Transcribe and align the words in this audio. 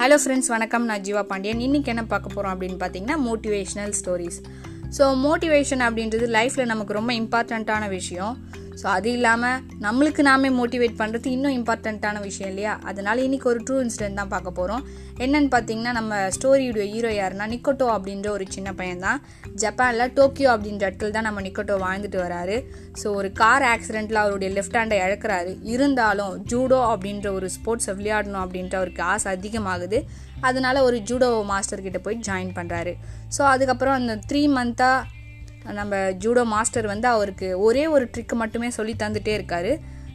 Hello 0.00 0.16
friends 0.20 0.50
வணக்கம். 0.52 0.84
நான் 0.88 1.02
ஜீவா 1.06 1.22
பாண்டியன். 1.30 1.58
இன்றைக்கி 1.64 1.88
என்ன 1.92 2.02
பார்க்க 2.12 2.34
போகிறோம் 2.34 2.52
அப்படின்னு 2.52 2.76
பார்த்தீங்கன்னா 2.82 3.16
மோட்டிவேஷ்னல் 3.24 3.92
ஸ்டோரிஸ் 3.98 4.38
ஸோ 4.96 5.04
மோட்டிவேஷன் 5.24 5.82
அப்படின்றது 5.86 6.26
லைஃப்பில் 6.36 6.70
நமக்கு 6.70 6.96
ரொம்ப 6.98 7.10
இம்பார்ட்டண்ட்டான 7.12 7.88
விஷயம். 7.88 8.32
ஸோ 8.80 8.86
அது 8.96 9.08
இல்லாமல் 9.16 9.58
நம்மளுக்கு 9.84 10.22
நாமே 10.28 10.48
மோட்டிவேட் 10.58 10.94
பண்ணுறது 11.00 11.28
இன்னும் 11.36 11.56
இம்பார்ட்டண்ட்டான 11.58 12.20
விஷயம் 12.26 12.50
இல்லையா? 12.52 12.74
அதனால் 12.90 13.24
இன்றைக்கி 13.26 13.46
ஒரு 13.52 13.60
ட்ரூ 13.66 13.76
இன்சிடென்ட் 13.84 14.20
தான் 14.20 14.30
பார்க்க 14.34 14.58
போகிறோம் 14.58 14.84
என்னன்னு 15.24 15.50
பார்த்தீங்கன்னா 15.54 15.92
நம்ம 15.98 16.20
ஸ்டோரியுடைய 16.36 16.86
ஹீரோ 16.92 17.10
யாருன்னா 17.18 17.46
நிக்கோட்டோ 17.54 17.88
அப்படின்ற 17.96 18.28
ஒரு 18.36 18.44
சின்ன 18.56 18.72
பையன் 18.78 19.04
தான் 19.06 19.20
ஜப்பானில் 19.64 20.12
டோக்கியோ 20.18 20.50
அப்படின்ற 20.54 20.82
இடத்துல 20.88 21.12
தான் 21.16 21.28
நம்ம 21.28 21.42
நிக்கோட்டோ 21.46 21.76
வாழ்ந்துட்டு 21.84 22.20
வராரு. 22.26 22.56
ஸோ 23.02 23.06
ஒரு 23.20 23.30
கார் 23.42 23.66
ஆக்சிடெண்ட்டில் 23.74 24.22
அவருடைய 24.24 24.50
லெஃப்ட் 24.56 24.78
ஹேண்டை 24.80 24.98
இழக்கிறாரு. 25.06 25.52
இருந்தாலும் 25.74 26.34
ஜூடோ 26.52 26.80
அப்படின்ற 26.94 27.28
ஒரு 27.38 27.48
ஸ்போர்ட்ஸை 27.58 27.94
விளையாடணும் 28.00 28.44
அப்படின்ற 28.46 28.74
அவருக்கு 28.80 29.04
ஆசை 29.12 29.28
அதிகமாகுது. 29.36 30.00
அதனால 30.48 30.82
ஒரு 30.88 30.98
ஜூடோ 31.08 31.26
மாஸ்டர்கிட்ட 31.52 31.98
போய் 32.04 32.22
ஜாயின் 32.28 32.52
பண்ணுறாரு 32.58 32.92
ஸோ 33.36 33.42
அதுக்கப்புறம் 33.54 33.96
அந்த 34.00 34.14
த்ரீ 34.28 34.42
மந்த்தாக 34.58 35.18
நம்ம 35.78 35.94
ஜூடோ 36.22 36.42
மாஸ்டர் 36.54 36.86
வந்து 36.86 37.08
அவருக்கு 37.08 37.48
ஒரே 37.66 37.86
ஒரு 37.86 38.04
ட்ரிக்கு 38.12 38.36
மட்டுமே 38.42 38.68
சொல்லி 38.70 38.94
தந்துட்டே 39.02 39.32
இருக்காரு. 39.38 39.72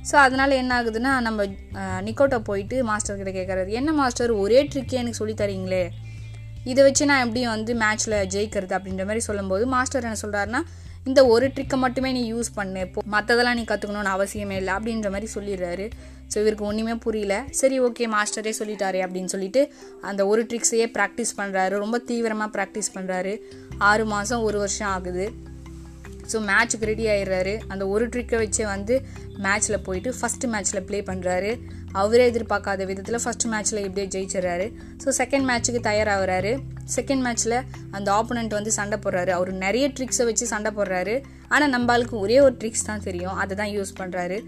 ஸோ 0.09 0.15
அதனால் 0.23 0.59
என்ன 0.61 0.71
ஆகுதுன்னா 0.79 1.11
நம்ம 1.27 1.45
நிக்கோட்டோ 2.07 2.39
போயிட்டு 2.49 2.77
மாஸ்டர்கிட்ட 2.89 3.31
கேட்குறாரு 3.37 3.69
என்ன 3.79 3.93
மாஸ்டர் 3.93 4.31
ஒரே 4.43 4.59
ட்ரிக்கே 4.63 4.99
எனக்கு 5.01 5.19
சொல்லி 5.21 5.35
தரீங்களே. 5.43 5.83
இதை 6.71 6.81
வச்சு 6.83 7.03
நான் 7.09 7.23
எப்படி 7.25 7.41
வந்து 7.45 7.73
மேட்ச்சில் 7.83 8.17
ஜெயிக்கிறது? 8.33 8.73
அப்படின்ற 8.77 9.03
மாதிரி 9.09 9.23
சொல்லும்போது 9.29 9.63
மாஸ்டர் 9.75 10.07
என்ன 10.09 10.19
சொல்கிறாருன்னா 10.23 10.61
இந்த 11.09 11.21
ஒரு 11.33 11.45
ட்ரிக்கை 11.55 11.77
மட்டுமே 11.83 12.09
நீ 12.17 12.21
யூஸ் 12.33 12.49
பண்ணு. 12.57 12.83
மற்றதெல்லாம் 13.13 13.57
நீ 13.59 13.63
கற்றுக்கணும்னு 13.71 14.11
அவசியமே 14.15 14.55
இல்லை 14.61 14.73
அப்படின்ற 14.77 15.09
மாதிரி 15.15 15.27
சொல்லிடுறாரு. 15.35 15.85
ஸோ 16.31 16.35
இவருக்கு 16.43 16.65
ஒன்றுமே 16.69 16.95
புரியல. 17.05 17.35
சரி 17.59 17.75
ஓகே 17.87 18.05
மாஸ்டரே 18.13 18.53
சொல்லிட்டாரே 18.59 19.01
அப்படின்னு 19.05 19.31
சொல்லிட்டு 19.33 19.61
அந்த 20.09 20.21
ஒரு 20.31 20.43
ட்ரிக்ஸையே 20.51 20.87
ப்ராக்டிஸ் 20.97 21.33
பண்ணுறாரு 21.39 21.73
ரொம்ப 21.83 21.97
தீவிரமாக 22.09 22.49
ப்ராக்டிஸ் 22.55 22.89
பண்ணுறாரு 22.95 23.33
ஆறு 23.89 24.05
மாதம் 24.13 24.45
ஒரு 24.47 24.57
வருஷம் 24.63 24.91
ஆகுது. 24.95 25.27
ஸோ 26.31 26.37
மேட்ச்சுக்கு 26.49 26.89
ரெடி 26.91 27.05
ஆயிடுறாரு. 27.13 27.55
அந்த 27.73 27.83
ஒரு 27.93 28.05
ட்ரிக்கை 28.13 28.37
வச்சே 28.43 28.65
வந்து 28.75 28.95
மேட்ச்சில் 29.45 29.83
போயிட்டு 29.87 30.11
ஃபஸ்ட்டு 30.19 30.51
மேட்ச்சில் 30.53 30.85
ப்ளே 30.89 31.01
பண்ணுறாரு 31.11 31.51
அவரே 32.01 32.23
எதிர்பார்க்காத 32.31 32.85
விதத்தில் 32.91 33.21
ஃபஸ்ட் 33.23 33.45
மேட்ச்சில் 33.51 33.81
இப்படியே 33.85 34.07
ஜெயிச்சிடறாரு. 34.15 34.67
ஸோ 35.03 35.09
செகண்ட் 35.21 35.47
மேட்ச்சுக்கு 35.49 35.81
தயாராகிறாரு. 35.89 36.51
செகண்ட் 36.97 37.23
மேட்ச்சில் 37.25 37.57
அந்த 37.97 38.07
ஆப்போனண்ட் 38.19 38.57
வந்து 38.59 38.71
சண்டை 38.79 38.99
போடுறாரு. 39.05 39.31
அவர் 39.37 39.51
நிறைய 39.65 39.87
ட்ரிக்ஸை 39.97 40.25
வச்சு 40.29 40.47
சண்டை 40.53 40.71
போடுறாரு. 40.77 41.15
ஆனால் 41.53 41.73
நம்மளுக்கு 41.75 42.15
ஒரே 42.25 42.37
ஒரு 42.45 42.55
ட்ரிக்ஸ் 42.61 42.87
தான் 42.91 43.05
தெரியும். 43.07 43.35
அதை 43.43 43.55
தான் 43.61 43.73
யூஸ் 43.77 43.93
பண்ணுறாரு 44.01 44.39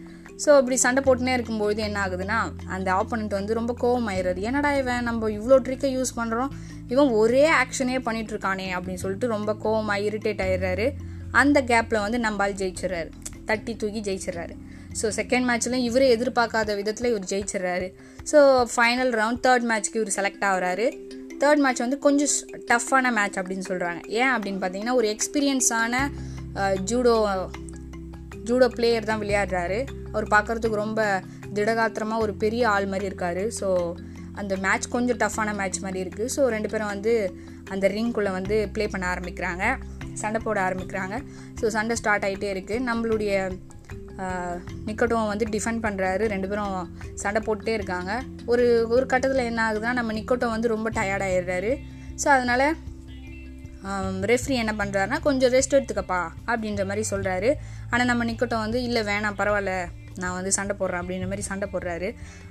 ஸோ 0.44 0.50
அப்படி 0.58 0.76
சண்டை 0.84 1.02
போட்டுனே 1.06 1.32
இருக்கும்போது 1.38 1.80
என்ன 1.86 1.98
ஆகுதுன்னா 2.06 2.40
அந்த 2.76 2.88
ஆப்போனண்ட் 2.98 3.34
வந்து 3.38 3.54
ரொம்ப 3.60 3.72
கோவமாயிடுறாரு. 3.84 4.42
என்னடா 4.50 4.72
இவன்? 4.82 5.06
நம்ம 5.08 5.30
இவ்வளோ 5.38 5.58
ட்ரிக்கை 5.68 5.90
யூஸ் 5.96 6.12
பண்ணுறோம் 6.20 6.52
இவன் 6.94 7.10
ஒரே 7.22 7.44
ஆக்ஷனே 7.62 7.96
பண்ணிகிட்ருக்கானே 8.08 8.68
அப்படின்னு 8.76 9.04
சொல்லிட்டு 9.04 9.34
ரொம்ப 9.36 9.56
கோவமாக 9.64 10.06
இரிட்டேட் 10.10 10.44
ஆயிடுறாரு. 10.46 10.88
அந்த 11.42 11.58
கேப்பில் 11.72 12.04
வந்து 12.06 12.20
நம்பால் 12.28 12.58
ஜெயிச்சிடுறாரு. 12.62 13.10
தட்டி 13.50 13.74
தூக்கி 13.82 14.02
ஜெயிச்சிடுறாரு. 14.08 14.54
ஸோ 15.00 15.08
செகண்ட் 15.20 15.48
மேட்ச்லையும் 15.50 15.88
இவரே 15.90 16.08
எதிர்பார்க்காத 16.16 16.76
விதத்தில் 16.80 17.10
இவர் 17.12 17.30
ஜெயிச்சிடுறாரு. 17.32 17.88
ஸோ 18.32 18.40
ஃபைனல் 18.74 19.12
ரவுண்ட் 19.22 19.42
தேர்ட் 19.48 19.68
மேட்ச்க்கு 19.72 20.00
இவர் 20.02 20.16
செலக்ட் 20.18 20.46
ஆகிறாரு. 20.50 20.88
தேர்ட் 21.42 21.62
மேட்ச் 21.64 21.84
வந்து 21.86 22.00
கொஞ்சம் 22.06 22.32
டஃப்பான 22.72 23.12
மேட்ச் 23.18 23.40
அப்படின்னு 23.42 23.66
சொல்கிறாங்க 23.72 24.02
ஏன் 24.20 24.32
அப்படின்னு 24.36 24.62
பார்த்தீங்கன்னா 24.64 24.98
ஒரு 25.00 25.10
எக்ஸ்பீரியன்ஸான 25.16 25.96
ஜூடோ 26.92 27.16
ஜூடோ 28.50 28.68
பிளேயர் 28.78 29.10
தான் 29.10 29.22
விளையாடுறாரு. 29.24 29.80
அவர் 30.14 30.28
பார்க்குறதுக்கு 30.36 30.84
ரொம்ப 30.86 31.02
திடகாத்திரமாக 31.58 32.24
ஒரு 32.26 32.34
பெரிய 32.44 32.64
ஆள் 32.76 32.88
மாதிரி 32.94 33.06
இருக்காரு. 33.12 33.44
ஸோ 33.60 33.68
அந்த 34.42 34.54
மேட்ச் 34.66 34.88
கொஞ்சம் 34.96 35.20
டஃப்பான 35.24 35.54
மேட்ச் 35.60 35.80
மாதிரி 35.86 36.00
இருக்குது 36.06 36.32
ஸோ 36.36 36.42
ரெண்டு 36.56 36.70
பேரும் 36.72 36.92
வந்து 36.94 37.14
அந்த 37.74 37.86
ரிங்குள்ளே 37.96 38.32
வந்து 38.40 38.58
ப்ளே 38.76 38.86
பண்ண 38.94 39.06
ஆரம்பிக்கிறாங்க. 39.14 39.64
சண்டை 40.22 40.40
போட 40.44 40.58
ஆரம்பிக்கிறாங்க. 40.68 41.16
ஸோ 41.60 41.66
சண்டை 41.76 41.96
ஸ்டார்ட் 42.02 42.26
ஆகிட்டே 42.28 42.50
இருக்குது 42.56 42.86
நம்மளுடைய 42.90 43.34
நிக்கட்டும் 44.88 45.30
வந்து 45.32 45.46
டிஃபெண்ட் 45.54 45.84
பண்ணுறாரு 45.86 46.24
ரெண்டு 46.34 46.48
பேரும் 46.52 46.76
சண்டை 47.22 47.40
போட்டுட்டே 47.48 47.74
இருக்காங்க. 47.80 48.12
ஒரு 48.52 48.66
ஒரு 48.96 49.06
கட்டத்தில் 49.14 49.48
என்ன 49.50 49.62
ஆகுதுன்னா 49.68 49.94
நம்ம 50.00 50.14
நிக்கோட்டம் 50.20 50.54
வந்து 50.56 50.74
ரொம்ப 50.76 50.90
டயர்ட் 50.98 51.26
ஆயிடுறாரு. 51.28 51.72
ஸோ 52.24 52.30
அதனால் 52.36 52.66
ரெஃப்ரி 54.32 54.56
என்ன 54.62 54.74
பண்ணுறாருனா 54.80 55.18
கொஞ்சம் 55.28 55.52
ரெஸ்ட் 55.56 55.76
எடுத்துக்கப்பா 55.78 56.22
அப்படின்ற 56.52 56.84
மாதிரி 56.90 57.04
சொல்கிறாரு 57.12 57.52
ஆனால் 57.92 58.10
நம்ம 58.12 58.26
நிக்கட்டும் 58.30 58.64
வந்து 58.66 58.80
இல்லை 58.88 59.04
வேணாம் 59.12 59.38
பரவாயில்ல 59.42 59.76
நான் 60.22 60.36
வந்து 60.38 60.52
சண்டை 60.58 60.74
போடுறேன் 60.78 61.02
அப்படின்ற 61.02 61.26
மாதிரி 61.32 61.44
சண்டை 61.50 61.68
போடுறாரு. 61.74 62.08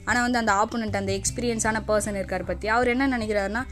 ஆனால் 0.08 0.24
வந்து 0.26 0.40
அந்த 0.40 0.52
ஆப்போனண்ட் 0.62 0.98
அந்த 1.00 1.12
எக்ஸ்பீரியன்ஸான 1.18 1.80
பர்சன் 1.88 2.18
இருக்கார் 2.20 2.48
பற்றி 2.50 2.66
அவர் 2.74 2.92
என்ன 2.94 3.08
நினைக்கிறாருன்னா 3.16 3.62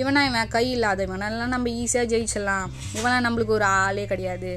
இவனா 0.00 0.20
இவன் 0.28 0.52
கை 0.54 0.66
இல்லாத 0.76 1.04
இவனெல்லாம் 1.08 1.52
நம்ம 1.54 1.70
ஈஸியாக 1.82 2.06
ஜெயிச்சிடலாம். 2.12 2.68
இவனா 2.98 3.16
நம்மளுக்கு 3.26 3.54
ஒரு 3.58 3.66
ஆளே 3.82 4.06
கிடையாது. 4.12 4.52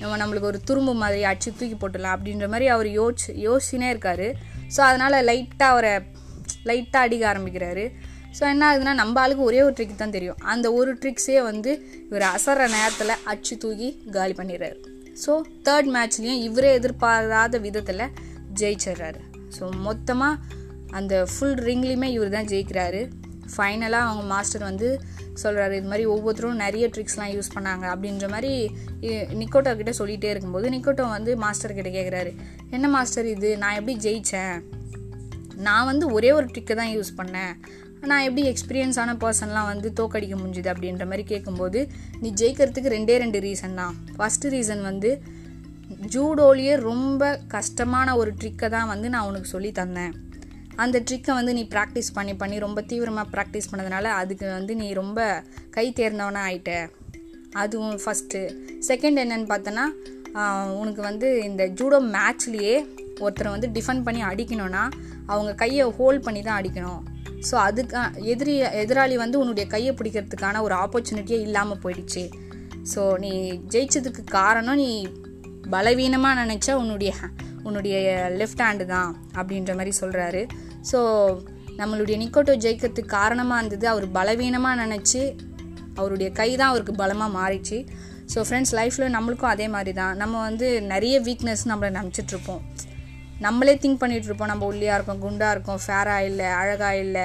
நம்ம 0.00 0.16
நம்மளுக்கு 0.22 0.50
ஒரு 0.52 0.60
துரும்பு 0.68 0.92
மாதிரி 1.02 1.22
அடிச்சு 1.30 1.50
தூக்கி 1.60 1.76
போட்டுடலாம் 1.80 2.16
அப்படின்ற 2.16 2.46
மாதிரி 2.52 2.66
அவர் 2.74 2.88
யோசிச்சு 2.98 3.30
யோசிச்சுனே 3.46 3.88
இருக்காரு. 3.94 4.28
ஸோ 4.74 4.80
அதனால் 4.88 5.16
லைட்டாக 5.30 5.72
அவரை 5.74 5.94
லைட்டாக 6.70 7.06
அடிக்க 7.06 7.24
ஆரம்பிக்கிறாரு. 7.32 7.84
ஸோ 8.38 8.42
என்ன 8.52 8.64
ஆகுதுன்னா 8.68 8.94
நம்ம 9.00 9.20
ஆளுக்கு 9.20 9.42
ஒரே 9.50 9.60
ஒரு 9.66 9.74
ட்ரிக் 9.76 10.00
தான் 10.02 10.14
தெரியும். 10.16 10.40
அந்த 10.52 10.66
ஒரு 10.78 10.90
ட்ரிக்ஸே 11.02 11.38
வந்து 11.50 11.70
இவர் 12.08 12.26
அசற 12.34 12.66
நேரத்தில் 12.76 13.14
அச்சு 13.32 13.54
தூக்கி 13.62 13.88
காலி 14.16 14.34
பண்ணிடுறாரு. 14.40 14.76
ஸோ 15.24 15.34
தேர்ட் 15.68 15.88
மேட்ச்லேயும் 15.96 16.42
இவரே 16.48 16.70
எதிர்பாராத 16.78 17.58
விதத்தில் 17.66 18.04
ஜெயிச்சிடுறாரு. 18.60 19.20
ஸோ 19.58 19.64
மொத்தமாக 19.86 20.42
அந்த 20.98 21.14
ஃபுல் 21.32 21.60
ரிங்லேயுமே 21.68 22.08
இவர் 22.16 22.34
தான் 22.36 22.50
ஜெயிக்கிறாரு. 22.52 23.00
ஃபைனலாக 23.54 24.08
அவங்க 24.08 24.24
மாஸ்டர் 24.34 24.64
வந்து 24.70 24.88
சொல்கிறாரு 25.42 25.74
இது 25.78 25.88
மாதிரி 25.92 26.04
ஒவ்வொருத்தரும் 26.14 26.62
நிறைய 26.64 26.86
ட்ரிக்ஸ்லாம் 26.94 27.32
யூஸ் 27.36 27.54
பண்ணாங்க 27.54 27.84
அப்படின்ற 27.94 28.28
மாதிரி 28.34 28.52
நிக்கோட்டோ 29.40 29.72
கிட்ட 29.80 29.92
சொல்லிகிட்டே 30.00 30.30
இருக்கும்போது 30.32 30.68
நிக்கோட்டோ 30.74 31.06
வந்து 31.16 31.32
மாஸ்டர் 31.44 31.76
கிட்ட 31.78 31.90
கேட்குறாரு 31.96 32.32
என்ன 32.76 32.86
மாஸ்டர் 32.96 33.28
இது? 33.34 33.50
நான் 33.62 33.78
எப்படி 33.80 33.96
ஜெயித்தேன் 34.06 34.56
நான் 35.66 35.88
வந்து 35.90 36.06
ஒரே 36.16 36.30
ஒரு 36.38 36.46
ட்ரிக்கை 36.52 36.74
தான் 36.80 36.94
யூஸ் 36.94 37.10
பண்ணேன். 37.18 37.52
நான் 38.10 38.24
எப்படி 38.26 38.42
எக்ஸ்பீரியன்ஸான 38.50 39.12
பர்சன்லாம் 39.22 39.68
வந்து 39.70 39.88
தோக்கடிக்க 40.00 40.34
முடிஞ்சுது? 40.40 40.68
அப்படின்ற 40.72 41.04
மாதிரி 41.10 41.24
கேட்கும்போது 41.30 41.80
நீ 42.22 42.28
ஜெயிக்கிறதுக்கு 42.40 42.92
ரெண்டே 42.96 43.16
ரெண்டு 43.22 43.38
ரீசன் 43.46 43.78
தான். 43.80 43.94
ஃபஸ்ட்டு 44.18 44.52
ரீசன் 44.54 44.82
வந்து 44.90 45.10
ஜூடோலியே 46.14 46.74
ரொம்ப 46.90 47.22
கஷ்டமான 47.54 48.16
ஒரு 48.20 48.30
ட்ரிக்கை 48.40 48.68
தான் 48.76 48.90
வந்து 48.92 49.08
நான் 49.14 49.28
உனக்கு 49.30 49.48
சொல்லி 49.54 49.70
தந்தேன். 49.80 50.14
அந்த 50.82 50.96
ட்ரிக்கை 51.08 51.32
வந்து 51.38 51.52
நீ 51.58 51.62
ப்ராக்டிஸ் 51.74 52.10
பண்ணி 52.16 52.34
பண்ணி 52.42 52.56
ரொம்ப 52.66 52.80
தீவிரமாக 52.90 53.32
ப்ராக்டிஸ் 53.34 53.70
பண்ணதுனால 53.70 54.06
அதுக்கு 54.20 54.46
வந்து 54.58 54.72
நீ 54.82 54.88
ரொம்ப 55.00 55.18
கை 55.76 55.86
தேர்ந்தவனா 55.98 56.42
ஆயிட்ட. 56.48 56.72
அதுவும் 57.62 57.96
ஃபஸ்ட்டு 58.02 58.40
செகண்ட் 58.88 59.20
என்னன்னு 59.22 59.50
பார்த்தோன்னா 59.52 59.84
உனக்கு 60.80 61.02
வந்து 61.10 61.28
இந்த 61.48 61.62
ஜூடோ 61.78 61.98
மேட்ச்லேயே 62.14 62.74
ஒருத்தரை 63.24 63.50
வந்து 63.54 63.68
டிஃபெண்ட் 63.76 64.06
பண்ணி 64.06 64.22
அடிக்கணும்னா 64.30 64.82
அவங்க 65.32 65.52
கையை 65.62 65.84
ஹோல்ட் 65.98 66.24
பண்ணி 66.26 66.40
தான் 66.48 66.58
அடிக்கணும். 66.60 67.02
ஸோ 67.48 67.54
அதுக்கு 67.66 68.02
எதிரி 68.32 68.54
எதிராளி 68.82 69.16
வந்து 69.22 69.40
உன்னுடைய 69.42 69.64
கையை 69.74 69.92
பிடிக்கிறதுக்கான 69.98 70.60
ஒரு 70.66 70.74
ஆப்பர்ச்சுனிட்டியே 70.82 71.38
இல்லாமல் 71.46 71.80
போயிடுச்சு. 71.84 72.24
ஸோ 72.92 73.02
நீ 73.24 73.32
ஜெயிச்சதுக்கு 73.72 74.22
காரணம் 74.38 74.80
நீ 74.84 74.90
பலவீனமாக 75.74 76.40
நினச்சா 76.42 76.74
உன்னுடைய 76.82 77.12
உன்னுடைய 77.68 77.96
லெஃப்ட் 78.40 78.62
ஹேண்டு 78.64 78.84
தான் 78.94 79.10
அப்படின்ற 79.38 79.72
மாதிரி 79.78 79.92
சொல்கிறாரு 80.00 80.42
ஸோ 80.90 80.98
நம்மளுடைய 81.80 82.16
நிக்கோட்டோ 82.22 82.54
ஜெயிக்கிறதுக்கு 82.64 83.16
காரணமாக 83.18 83.60
இருந்தது 83.60 83.86
அவர் 83.92 84.06
பலவீனமாக 84.18 84.80
நினச்சி 84.84 85.22
அவருடைய 85.98 86.28
கை 86.38 86.48
தான் 86.60 86.70
அவருக்கு 86.72 86.94
பலமாக 87.02 87.36
மாறிச்சு. 87.38 87.78
ஸோ 88.32 88.38
ஃப்ரெண்ட்ஸ் 88.46 88.74
லைஃப்பில் 88.78 89.14
நம்மளுக்கும் 89.16 89.52
அதே 89.54 89.66
மாதிரி 89.74 89.92
தான் 90.00 90.14
நம்ம 90.22 90.40
வந்து 90.48 90.66
நிறைய 90.92 91.16
வீக்னஸ் 91.26 91.64
நம்மளை 91.70 91.90
நினச்சிட்ருப்போம். 91.98 92.62
நம்மளே 93.44 93.74
திங்க் 93.82 94.00
பண்ணிகிட்ருப்போம் 94.02 94.28
இருப்போம் 94.28 94.50
நம்ம 94.52 94.66
ஒல்லியாக 94.70 94.96
இருக்கோம் 94.98 95.22
குண்டாக 95.24 95.54
இருக்கோம் 95.54 95.80
ஃபேராக 95.84 96.28
இல்லை 96.28 96.46
அழகாக 96.60 97.02
இல்லை 97.04 97.24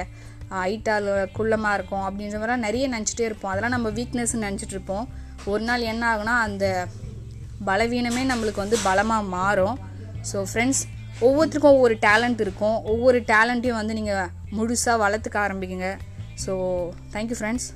ஹைட்டால் 0.62 1.08
குள்ளமாக 1.36 1.76
இருக்கும் 1.78 2.04
அப்படின்ற 2.08 2.36
மாதிரிலாம் 2.38 2.66
நிறைய 2.66 2.84
நினச்சிட்டே 2.94 3.24
இருப்போம். 3.28 3.52
அதெல்லாம் 3.52 3.74
நம்ம 3.76 3.90
வீக்னஸ்ன்னு 3.98 4.46
நினச்சிட்டு 4.46 4.76
இருப்போம் 4.76 5.06
ஒரு 5.52 5.62
நாள் 5.68 5.88
என்ன 5.92 6.02
ஆகுனா 6.12 6.34
அந்த 6.46 6.64
பலவீனமே 7.68 8.24
நம்மளுக்கு 8.32 8.64
வந்து 8.64 8.78
பலமாக 8.88 9.30
மாறும். 9.36 9.78
ஸோ 10.30 10.40
ஃப்ரெண்ட்ஸ் 10.50 10.82
ஒவ்வொருத்தருக்கும் 11.26 11.76
ஒவ்வொரு 11.76 11.94
டேலண்ட் 12.06 12.40
இருக்கும். 12.44 12.78
ஒவ்வொரு 12.92 13.18
டேலண்ட்டையும் 13.32 13.80
வந்து 13.80 13.96
நீங்கள் 13.98 14.30
முழுசாக 14.58 15.02
வளர்த்துக்க 15.04 15.38
ஆரம்பிக்குங்க. 15.46 15.90
So 16.44 16.52
thank you 17.14 17.36
friends 17.40 17.68